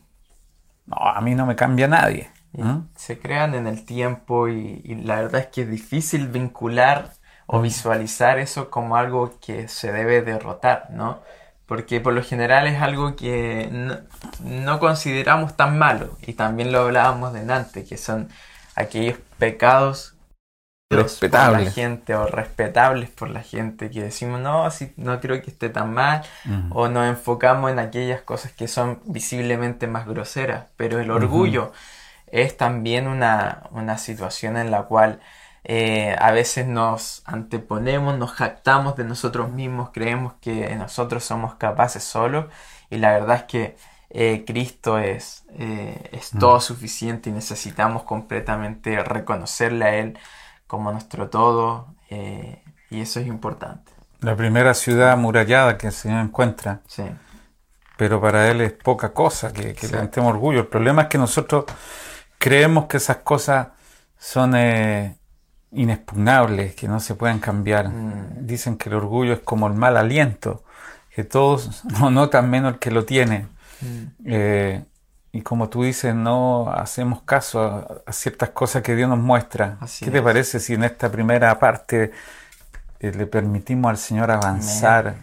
[0.86, 2.30] No, a mí no me cambia nadie.
[2.54, 2.80] ¿Mm?
[2.96, 7.14] Se crean en el tiempo y, la verdad es que es difícil vincular
[7.52, 11.20] o visualizar eso como algo que se debe derrotar, ¿no?
[11.66, 13.68] Porque por lo general es algo que
[14.44, 18.30] no, consideramos tan malo y también lo hablábamos delante, que son
[18.76, 20.14] aquellos pecados
[20.92, 25.42] respetables por la gente o respetables por la gente que decimos no, si, no creo
[25.42, 26.22] que esté tan mal
[26.70, 31.72] o nos enfocamos en aquellas cosas que son visiblemente más groseras, pero el orgullo
[32.28, 35.20] es también una, situación en la cual
[35.64, 42.04] eh, a veces nos anteponemos, nos jactamos de nosotros mismos, creemos que nosotros somos capaces
[42.04, 42.46] solos
[42.90, 43.78] y la verdad es que
[44.10, 46.40] eh, Cristo es, eh, es mm.
[46.40, 50.18] todo suficiente y necesitamos completamente reconocerle a Él
[50.68, 51.88] como nuestro todo
[52.90, 53.92] y eso es importante.
[54.22, 56.82] La primera ciudad amurallada que el Señor encuentra.
[56.88, 57.04] Sí.
[57.98, 60.62] Pero para Él es poca cosa que, que le orgullo.
[60.62, 61.66] El problema es que nosotros
[62.40, 63.68] creemos que esas cosas
[64.18, 65.19] son eh,
[65.72, 67.90] inexpugnables, que no se pueden cambiar.
[67.90, 68.46] Mm.
[68.48, 70.64] Dicen que el orgullo es como el mal aliento,
[71.16, 73.48] que todos no notan menos el que lo tiene.
[73.82, 74.04] Mm.
[74.26, 74.86] Eh,
[75.32, 79.78] y como tú dices, no hacemos caso a, a ciertas cosas que Dios nos muestra.
[79.80, 82.12] Así ¿Qué te parece si en esta primera parte
[83.00, 85.16] eh, le permitimos al Señor avanzar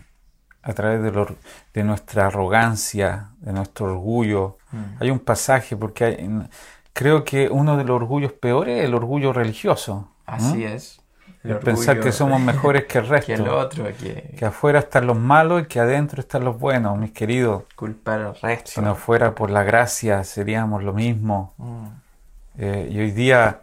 [0.63, 1.37] a través de, lo-
[1.75, 4.59] de nuestra arrogancia, de nuestro orgullo?
[4.71, 5.03] Mm.
[5.03, 6.49] Hay un pasaje, porque hay-
[6.93, 10.09] creo que uno de los orgullos peores es el orgullo religioso.
[10.27, 10.62] Así ¿Mm?
[10.69, 11.01] es.
[11.45, 13.27] El pensar que somos mejores que el resto.
[13.27, 16.99] que el otro, que, Que afuera están los malos y que adentro están los buenos,
[16.99, 17.62] mis queridos.
[17.77, 18.71] culpar al resto.
[18.73, 21.55] Si no fuera por la gracia, seríamos lo mismo.
[21.59, 21.87] Mm.
[22.59, 23.61] Eh, y hoy día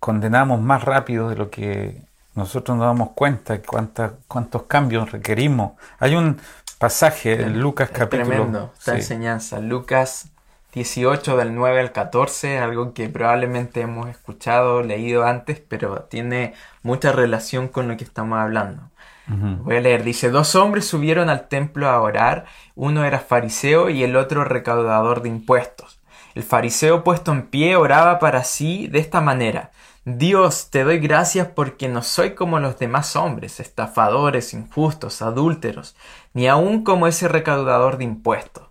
[0.00, 2.02] condenamos más rápido de lo que
[2.34, 5.72] nosotros nos damos cuenta cuánta- cuántos cambios requerimos.
[5.98, 6.40] Hay un
[6.78, 8.28] pasaje en Lucas Es capítulo...
[8.30, 8.98] tremendo esta sí.
[8.98, 9.58] enseñanza.
[9.60, 10.26] Lucas
[10.72, 17.12] 18 del 9 al 14, algo que probablemente hemos escuchado, leído antes, pero tiene mucha
[17.12, 18.82] relación con lo que estamos hablando.
[19.30, 24.02] Voy a leer, dice, dos hombres subieron al templo a orar, uno era fariseo y
[24.02, 26.00] el otro recaudador de impuestos.
[26.34, 29.70] El fariseo puesto en pie oraba para sí de esta manera,
[30.04, 35.96] Dios, te doy gracias porque no soy como los demás hombres, estafadores, injustos, adúlteros,
[36.32, 38.67] ni aun como ese recaudador de impuestos.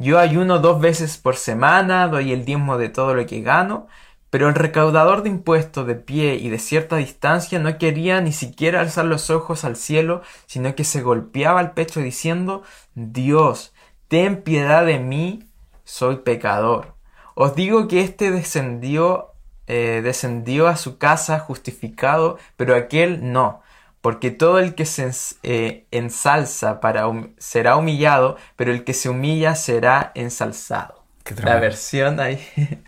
[0.00, 3.88] Yo ayuno dos veces por semana, doy el diezmo de todo lo que gano,
[4.30, 8.78] pero el recaudador de impuestos de pie y de cierta distancia no quería ni siquiera
[8.80, 12.62] alzar los ojos al cielo, sino que se golpeaba el pecho diciendo,
[12.94, 13.74] Dios,
[14.06, 15.42] ten piedad de mí,
[15.82, 16.94] soy pecador.
[17.34, 19.32] Os digo que éste descendió,
[19.66, 23.62] eh, descendió a su casa justificado, pero aquel no.
[24.00, 25.10] Porque todo el que se
[25.42, 31.04] eh, ensalza para hum- será humillado, pero el que se humilla será ensalzado.
[31.42, 32.40] La versión ahí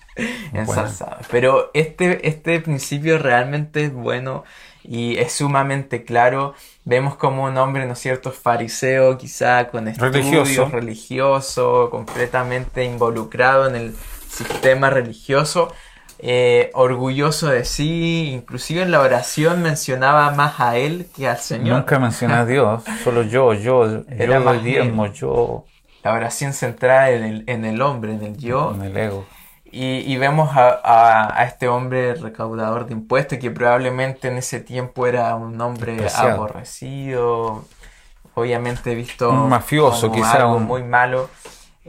[0.53, 1.18] ensalzado.
[1.31, 4.44] Pero este, este principio realmente es bueno
[4.83, 6.55] y es sumamente claro.
[6.85, 10.68] Vemos como un hombre, ¿no es cierto?, fariseo, quizá con estudios, Religioso.
[10.70, 13.94] religioso, completamente involucrado en el
[14.29, 15.73] sistema religioso,
[16.22, 21.78] eh, orgulloso de sí, inclusive en la oración mencionaba más a él que al Señor.
[21.78, 25.64] Nunca mencioné a Dios, solo yo, yo, Era yo más diezmo, yo,
[26.02, 29.24] La oración centrada en el, en el hombre, en el yo, en el ego.
[29.72, 34.59] Y, y vemos a, a- a este hombre recaudador de impuestos que probablemente en ese
[34.61, 36.35] tiempo era un hombre Despreciado.
[36.35, 37.64] aborrecido,
[38.35, 41.28] obviamente visto Un mafioso, como quizá algo un- muy malo.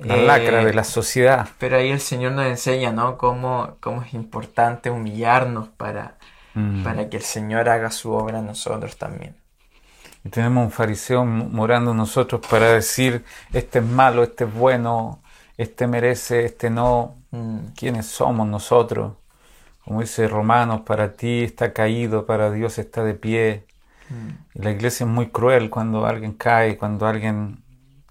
[0.01, 1.47] La Eh, lacra de la sociedad.
[1.59, 3.17] Pero ahí el Señor nos enseña, ¿no?
[3.17, 6.17] Cómo, cómo es importante humillarnos para,
[6.53, 6.83] Mm.
[6.83, 9.35] para que el Señor haga su obra en nosotros también.
[10.23, 15.21] Y tenemos un fariseo morando nosotros para decir, este es malo, este es bueno,
[15.57, 17.15] este merece, este no.
[17.31, 19.13] Mm, ¿Quiénes somos nosotros?
[19.85, 23.65] Como dice Romanos, para ti está caído, para Dios está de pie.
[24.09, 27.60] mm, Y la iglesia es muy cruel cuando alguien cae, cuando alguien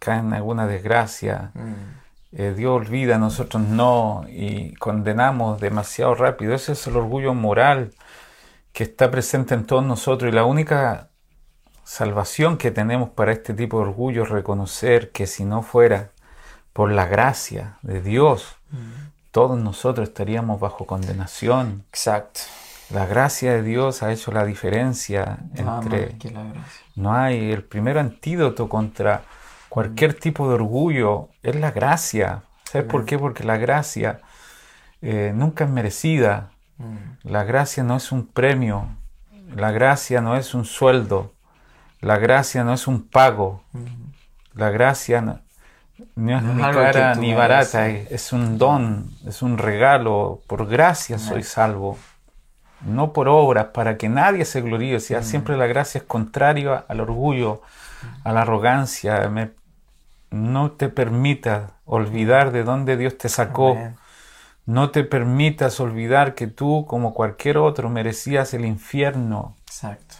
[0.01, 1.53] cae en alguna desgracia.
[1.55, 2.01] mm.
[2.33, 6.55] Eh, Dios olvida, nosotros no, y condenamos demasiado rápido.
[6.55, 7.91] Ese es el orgullo moral
[8.73, 11.09] que está presente en todos nosotros y la única
[11.83, 16.11] salvación que tenemos para este tipo de orgullo es reconocer que si no fuera
[16.73, 18.55] por la gracia de Dios,
[19.33, 21.85] todos nosotros estaríamos bajo condenación.
[21.89, 22.43] Exacto.
[22.91, 26.17] La gracia de Dios ha hecho la diferencia entre...
[26.19, 26.45] que la.
[26.95, 29.23] No hay el primer antídoto contra
[29.71, 32.43] cualquier tipo de orgullo es la gracia.
[32.65, 33.19] ¿Sabes por qué?
[33.19, 34.21] Porque la gracia
[35.01, 36.51] eh, nunca es merecida.
[36.79, 38.89] Mm, La gracia no es un premio.
[39.57, 41.33] La gracia no es un sueldo.
[42.01, 43.63] La gracia no es un pago.
[43.73, 43.87] mm.
[44.55, 45.41] La gracia no,
[46.17, 47.89] no es No ni cara ni barata.
[47.89, 50.41] Es, es un don, es un regalo.
[50.47, 51.99] Por gracia soy salvo.
[52.87, 54.97] No por obras, para que nadie se gloríe.
[54.97, 57.61] O sea, siempre la gracia es contrario al orgullo,
[58.25, 59.29] a la arrogancia.
[59.29, 59.51] Me-
[60.31, 63.73] no te permitas olvidar de dónde Dios te sacó.
[63.73, 63.97] Amén.
[64.67, 69.57] No te permitas olvidar que tú, como cualquier otro, merecías el infierno.
[69.67, 70.15] Exacto.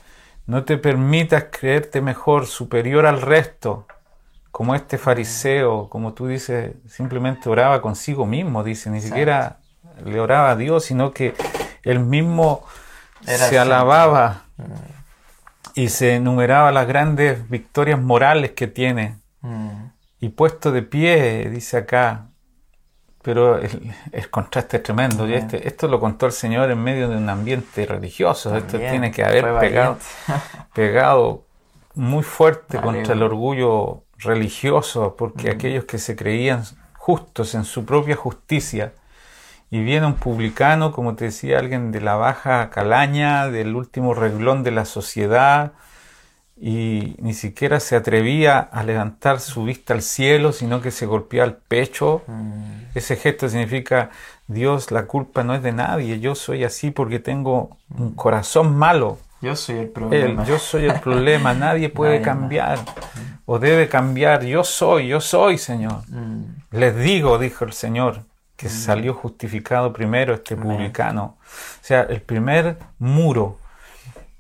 [0.47, 3.87] No te permitas creerte mejor, superior al resto,
[4.51, 9.59] como este fariseo, como tú dices, simplemente oraba consigo mismo, dice, ni siquiera
[10.05, 11.35] le oraba a Dios, sino que
[11.85, 12.65] él mismo
[13.27, 14.43] Era se alababa
[15.75, 19.19] y se enumeraba las grandes victorias morales que tiene.
[19.43, 19.90] Mm,
[20.21, 22.29] Y puesto de pie, dice acá,
[23.23, 25.29] pero el, el contraste es tremendo.
[25.29, 28.57] Y este, esto lo contó el Señor en medio de un ambiente religioso.
[28.57, 29.99] Esto tiene que haber pegado,
[30.75, 31.47] pegado
[31.95, 35.55] muy fuerte Vale, contra el orgullo religioso, porque Mm.
[35.55, 36.65] aquellos que se creían
[36.97, 38.93] justos en su propia justicia
[39.71, 44.63] y viene un publicano, como te decía, alguien de la baja calaña, del último reglón
[44.65, 45.73] de la sociedad,
[46.63, 51.47] y ni siquiera se atrevía a levantar su vista al cielo, sino que se golpeaba
[51.47, 52.23] el pecho.
[52.27, 52.83] Mm.
[52.95, 54.11] Ese gesto significa,
[54.47, 59.19] Dios, la culpa no es de nadie, yo soy así porque tengo un corazón malo.
[59.41, 60.45] Yo soy el problema.
[60.45, 62.79] yo soy el problema, nadie puede cambiar
[63.47, 64.45] o debe cambiar.
[64.45, 66.03] Yo soy, yo soy, Señor.
[66.09, 66.43] Mm.
[66.73, 68.25] Les digo, dijo el Señor,
[68.57, 68.71] que mm.
[68.71, 71.39] salió justificado primero este publicano.
[71.41, 73.57] O sea, el primer muro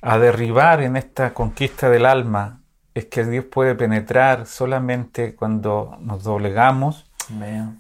[0.03, 2.61] a derribar en esta conquista del alma
[2.95, 7.07] es que Dios puede penetrar solamente cuando nos doblegamos,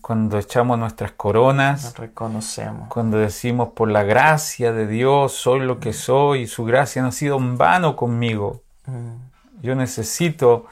[0.00, 5.92] cuando echamos nuestras coronas, reconocemos, cuando decimos por la gracia de Dios soy lo que
[5.92, 8.62] soy, y su gracia no ha sido en vano conmigo.
[8.86, 9.16] Mm.
[9.62, 10.66] Yo necesito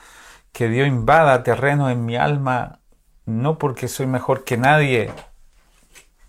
[0.52, 2.78] que Dios invada terreno en mi alma,
[3.26, 5.10] no porque soy mejor que nadie,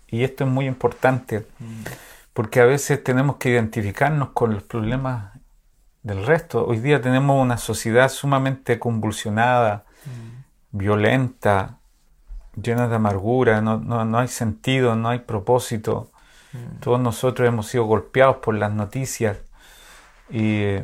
[0.08, 1.46] y esto es muy importante.
[1.60, 5.32] Mm porque a veces tenemos que identificarnos con los problemas
[6.02, 6.66] del resto.
[6.66, 10.78] Hoy día tenemos una sociedad sumamente convulsionada, mm.
[10.78, 11.78] violenta,
[12.60, 16.10] llena de amargura, no, hay sentido, no hay propósito.
[16.52, 16.80] Mm.
[16.80, 19.38] Todos nosotros hemos sido golpeados por las noticias
[20.30, 20.76] y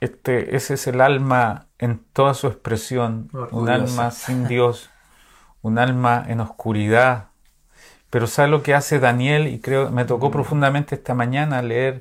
[0.00, 4.90] este, ese es el alma en toda su expresión, un alma sin Dios,
[5.62, 7.28] un alma en oscuridad,
[8.14, 9.48] pero ¿sabe lo que hace Daniel?
[9.48, 12.00] Y creo, me tocó profundamente esta mañana leer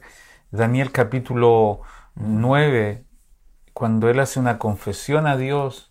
[0.51, 1.81] Daniel capítulo
[2.13, 3.03] 9,
[3.73, 5.89] cuando él hace una confesión a Dios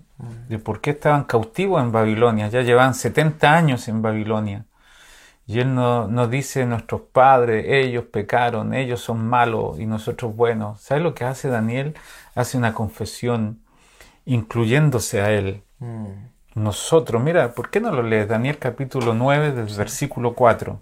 [0.49, 2.47] de por qué estaban cautivos en Babilonia.
[2.47, 4.67] Ya llevan 70 años en Babilonia.
[5.45, 10.83] Y él nos no dice, nuestros padres, ellos pecaron, ellos son malos y nosotros buenos.
[10.83, 11.97] ¿Sabe lo que hace Daniel?
[12.37, 13.59] Hace una confesión
[14.25, 15.65] incluyéndose a él.
[15.81, 17.23] Mm nosotros.
[17.23, 18.29] Mira, ¿por qué no lo lees?
[18.29, 20.81] Daniel capítulo 9, del versículo 4.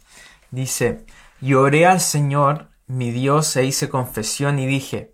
[0.50, 1.04] Dice,
[1.40, 5.12] y oré al Señor, mi Dios, e hice confesión y dije,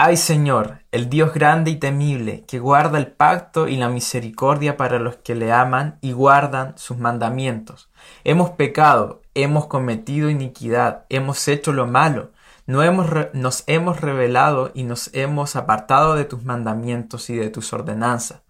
[0.00, 4.98] Ay Señor, el Dios grande y temible, que guarda el pacto y la misericordia para
[5.00, 7.90] los que le aman y guardan sus mandamientos.
[8.22, 12.30] Hemos pecado, hemos cometido iniquidad, hemos hecho lo malo,
[12.66, 17.72] no hemos nos hemos revelado y nos hemos apartado de tus mandamientos y de tus
[17.72, 18.42] ordenanzas.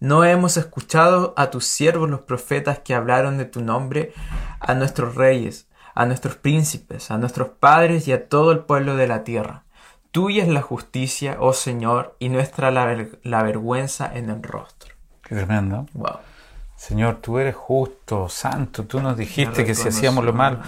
[0.00, 4.14] ¿No hemos escuchado a tus siervos los profetas que hablaron de tu nombre
[4.58, 9.06] a nuestros reyes, a nuestros príncipes, a nuestros padres y a todo el pueblo de
[9.06, 9.64] la tierra?
[10.10, 14.94] Tuya es la justicia, oh Señor, y nuestra la, vergüenza en el rostro.
[15.22, 15.86] Qué tremendo.
[16.76, 20.60] Señor, tú eres justo, santo, tú nos dijiste que si hacíamos lo malo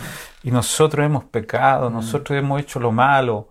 [0.43, 1.95] y nosotros hemos pecado, mm.
[1.95, 3.49] nosotros hemos hecho lo malo,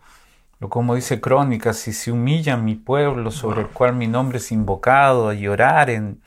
[0.69, 5.33] como dice Crónicas, si se humilla mi pueblo sobre el cual mi nombre es invocado,
[5.33, 6.21] y oraren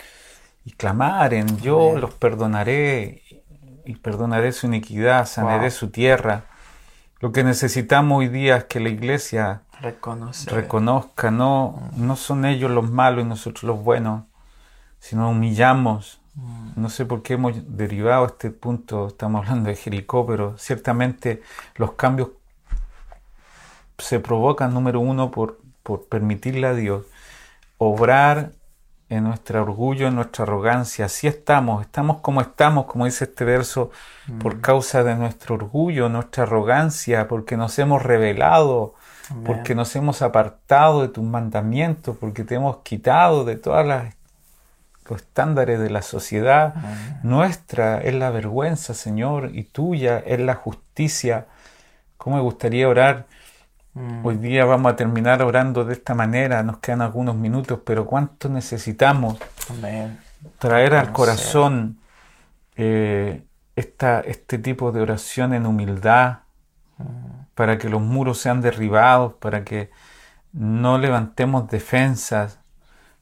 [0.64, 3.23] y clamaren, yo los perdonaré
[3.85, 6.47] y perdonaré su iniquidad, sanaré su tierra.
[7.20, 9.62] Lo que necesitamos hoy día es que la iglesia
[10.47, 12.07] reconozca, no, mm.
[12.07, 14.25] no son ellos los malos y nosotros los buenos,
[14.99, 16.20] sino humillamos.
[16.35, 16.70] Mm.
[16.77, 21.42] No sé por qué hemos derivado a este punto, estamos hablando de Jericó, pero ciertamente
[21.77, 22.31] los cambios
[23.99, 27.05] se provoca, número uno, por, por permitirle a Dios
[27.79, 28.53] obrar
[29.09, 31.07] en nuestro orgullo, en nuestra arrogancia.
[31.07, 33.91] Así estamos, estamos como estamos, como dice este verso,
[34.41, 34.61] por mm.
[34.61, 38.95] causa de nuestro orgullo, nuestra arrogancia, porque nos hemos revelado,
[39.45, 45.79] porque nos hemos apartado de tus mandamientos, porque te hemos quitado de todos los estándares
[45.81, 46.75] de la sociedad.
[47.23, 51.47] Nuestra es la vergüenza, Señor, y tuya es la justicia.
[52.17, 53.27] ¿Cómo me gustaría orar?
[53.95, 54.27] Mm.
[54.27, 58.49] Hoy día vamos a terminar orando de esta manera, nos quedan algunos minutos, pero ¿cuánto
[58.49, 59.39] necesitamos
[60.59, 61.99] traer al corazón
[62.77, 63.45] eh,
[63.77, 66.38] este tipo de oración en humildad
[66.99, 67.05] mm.
[67.55, 69.90] para que los muros sean derribados, para que
[70.53, 72.59] no levantemos defensas,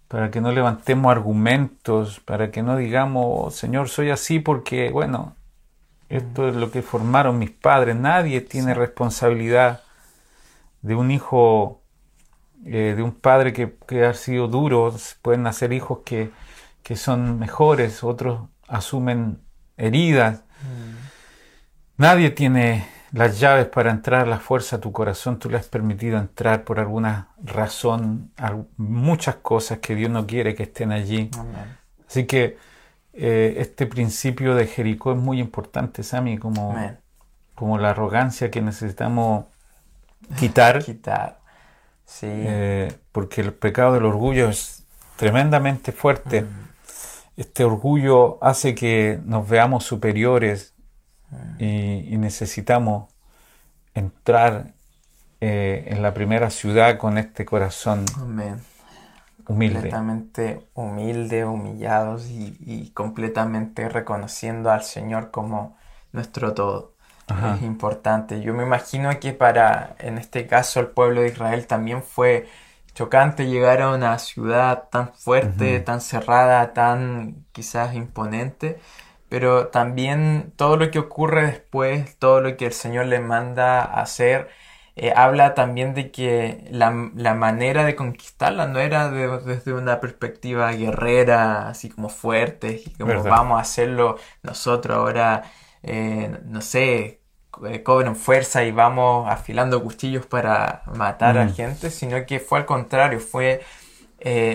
[0.09, 5.37] para que no levantemos argumentos, para que no digamos, oh, Señor, soy así porque, bueno,
[6.09, 9.82] esto es lo que formaron mis padres, nadie tiene responsabilidad
[10.83, 11.83] de un hijo,
[12.66, 16.30] eh, de un padre que, ha sido duro, pueden nacer hijos que,
[16.95, 19.41] son mejores, otros asumen
[19.78, 20.41] heridas.
[20.41, 22.03] Mm.
[22.03, 26.18] Nadie tiene las llaves para entrar la fuerza a tu corazón, tú le has permitido
[26.18, 28.30] entrar por alguna razón,
[28.76, 31.30] muchas cosas que Dios no quiere que estén allí.
[32.09, 32.57] Así que
[33.12, 36.74] eh, este principio de Jericó es muy importante, Sami, como,
[37.55, 39.45] como la arrogancia que necesitamos
[40.39, 40.85] quitar.
[40.85, 41.41] quitar.
[42.05, 42.27] Sí.
[42.29, 44.85] Eh, porque el pecado del orgullo es
[45.16, 46.43] tremendamente fuerte.
[46.43, 46.47] Mm.
[47.37, 50.75] Este orgullo hace que nos veamos superiores
[51.59, 53.11] y, necesitamos
[53.95, 54.75] entrar
[55.41, 58.05] eh, en la primera ciudad con este corazón
[59.49, 59.75] humilde.
[59.75, 65.77] Completamente humilde, humillados y, completamente reconociendo al Señor como
[66.12, 66.91] nuestro todo.
[67.57, 68.41] Es importante.
[68.43, 72.49] Yo me imagino que para, en este caso, el pueblo de Israel también fue
[72.95, 78.78] chocante llegar a una ciudad tan fuerte, tan cerrada, tan quizás imponente
[79.33, 84.51] pero también todo lo que ocurre después, todo lo que el Señor le manda hacer,
[84.95, 91.70] eh, habla también de que la, manera de conquistarla no era desde una perspectiva guerrera,
[91.70, 95.45] así como fuerte, y como vamos a hacerlo nosotros ahora,
[95.83, 97.22] eh, no sé,
[97.66, 101.55] eh, cobran fuerza y vamos afilando cuchillos para matar a mm.
[101.55, 103.64] gente, sino que fue al contrario, fue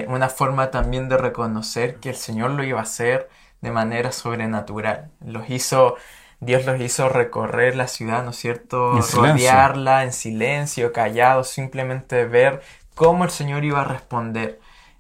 [0.08, 3.28] una forma también de reconocer que el Señor lo iba a hacer
[3.62, 5.12] de manera sobrenatural.
[5.26, 5.96] Los hizo,
[6.40, 9.00] Dios los hizo recorrer la ciudad, ¿no es cierto?
[9.14, 12.62] Rodearla en silencio, callados, simplemente ver
[12.96, 14.60] cómo el Señor iba a responder.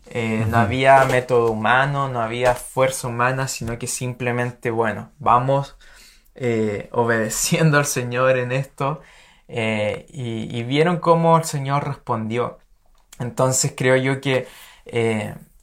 [0.09, 5.76] Eh, no había método humano, no había fuerza humana, sino que simplemente, bueno, vamos
[6.37, 9.01] eh, obedeciendo al Señor en esto
[9.47, 12.59] eh, y, y, vieron cómo el Señor respondió.
[13.19, 14.47] Entonces creo yo que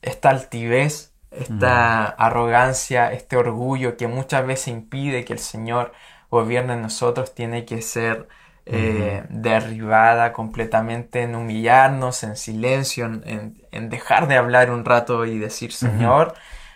[0.03, 5.93] esta altivez esta arrogancia, este orgullo que muchas veces impide que el Señor
[6.31, 8.29] gobierne en nosotros, tiene que ser
[8.67, 15.73] eh, derribada completamente en humillarnos, en silencio, en, dejar de hablar un rato y decir,
[15.73, 16.35] Señor,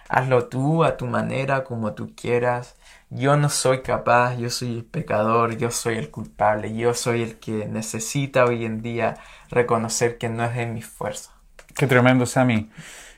[0.09, 2.77] hazlo tú a tu manera, como tú quieras.
[3.11, 7.37] Yo no soy capaz, yo soy el pecador, yo soy el culpable, yo soy el
[7.39, 9.17] que necesita hoy en día
[9.51, 11.33] reconocer que no es de mi fuerza.
[11.75, 12.71] Qué tremendo, Sammy.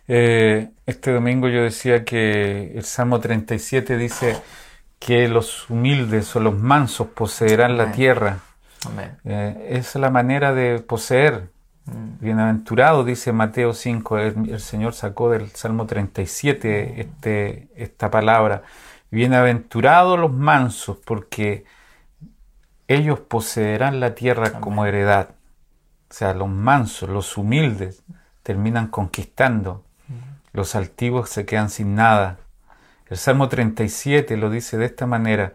[0.07, 4.37] Eh, este domingo yo decía que el Salmo 37 dice
[4.99, 8.39] que los humildes o los mansos poseerán la tierra.
[9.25, 11.51] Eh, es la manera de poseer.
[11.91, 12.25] Mm.
[12.25, 17.01] Bienaventurado, dice Mateo 5, el, Señor sacó del Salmo 37 mm.
[17.01, 18.63] este, esta palabra.
[19.11, 21.65] Bienaventurados los mansos, porque
[22.89, 25.31] ellos poseerán la tierra como heredad.
[26.11, 28.03] O sea, los mansos, los humildes,
[28.43, 29.85] terminan conquistando
[30.53, 32.39] los altivos se quedan sin nada.
[33.09, 35.53] El Salmo 37 lo dice de esta manera,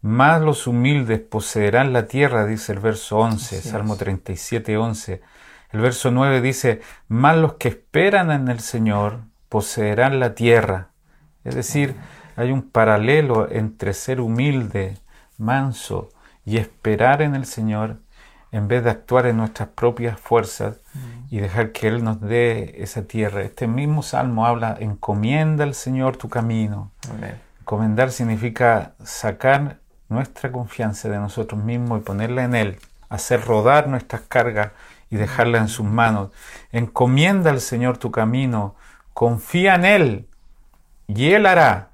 [0.00, 5.20] más los humildes poseerán la tierra, dice el verso 11, Salmo 37, 11.
[5.72, 10.88] El verso 9 dice, más los que esperan en el Señor poseerán la tierra.
[11.44, 11.96] Es decir,
[12.36, 14.98] hay un paralelo entre ser humilde,
[15.38, 16.10] manso
[16.44, 17.96] y esperar en el Señor
[18.52, 20.76] en vez de actuar en nuestras propias fuerzas
[21.30, 23.40] y dejar que Él nos dé esa tierra.
[23.40, 26.90] Este mismo salmo habla, encomienda al Señor tu camino.
[27.60, 29.78] Encomendar significa sacar
[30.10, 34.72] nuestra confianza de nosotros mismos y ponerla en Él, hacer rodar nuestras cargas
[35.12, 36.30] y dejarla en sus manos.
[36.72, 38.74] Encomienda al Señor tu camino,
[39.12, 40.26] confía en Él
[41.06, 41.90] y Él hará.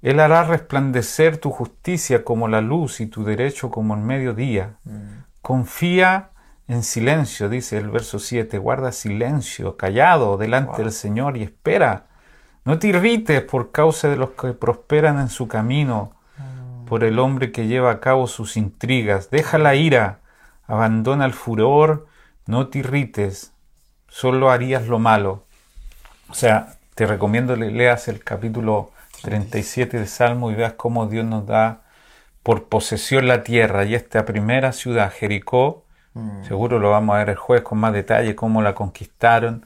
[0.00, 4.76] Él hará resplandecer tu justicia como la luz y tu derecho como el mediodía.
[4.84, 5.24] Mm.
[5.42, 6.30] Confía
[6.68, 12.06] en silencio, dice el verso 7, guarda silencio, callado delante del Señor y espera.
[12.64, 16.84] No te irrites por causa de los que prosperan en su camino, mm.
[16.84, 19.30] por el hombre que lleva a cabo sus intrigas.
[19.30, 20.20] Deja la ira,
[20.68, 22.06] abandona el furor,
[22.46, 23.52] no te irrites,
[24.08, 25.44] solo harías lo malo.
[26.28, 28.90] O sea, te recomiendo que leas el capítulo
[29.22, 31.82] 37 del Salmo y veas cómo Dios nos da
[32.42, 35.84] por posesión la tierra y esta primera ciudad, Jericó,
[36.14, 36.44] mm.
[36.44, 39.64] seguro lo vamos a ver el jueves con más detalle, cómo la conquistaron,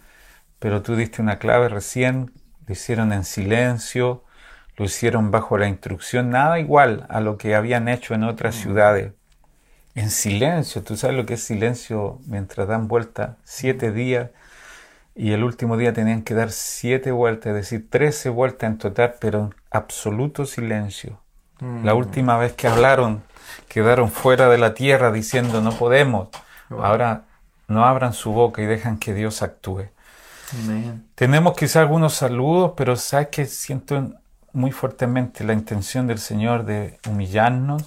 [0.59, 2.33] pero tú diste una clave recién,
[2.67, 4.25] lo hicieron en silencio,
[4.77, 8.59] lo hicieron bajo la instrucción, nada igual a lo que habían hecho en otras mm.
[8.59, 9.13] ciudades.
[9.97, 14.29] En silencio, tú sabes lo que es silencio mientras dan vuelta siete días
[15.15, 19.15] y el último día tenían que dar siete vueltas, es decir, trece vueltas en total,
[19.19, 21.19] pero en absoluto silencio.
[21.61, 21.97] La mm.
[21.97, 23.23] última vez que hablaron,
[23.69, 26.29] quedaron fuera de la tierra diciendo no podemos.
[26.69, 27.23] Ahora
[27.67, 29.87] no abran su boca y dejan que Dios actúe.
[31.15, 34.13] Tenemos quizá algunos saludos, pero sabes que siento
[34.53, 37.85] muy fuertemente la intención del Señor de humillarnos,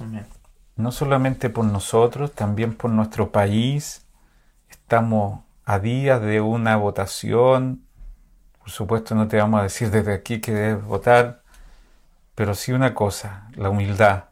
[0.79, 4.05] no solamente por nosotros, también por nuestro país.
[4.69, 7.81] Estamos a días de una votación.
[8.59, 11.41] Por supuesto, no te vamos a decir desde aquí que debes votar,
[12.33, 14.25] pero sí una cosa, la humildad.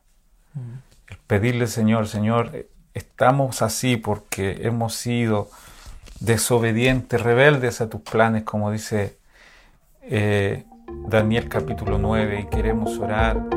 [0.53, 0.77] Mm.
[1.09, 5.49] El pedirle, Señor, Señor, estamos así porque hemos sido
[6.21, 9.17] desobedientes, rebeldes a tus planes, como dice
[10.01, 10.63] eh,
[11.09, 13.56] Daniel capítulo 9, y queremos orar